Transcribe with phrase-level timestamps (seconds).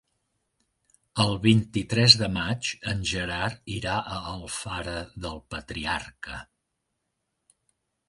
[1.23, 6.45] El vint-i-tres de maig en Gerard irà a Alfara del Patriarca.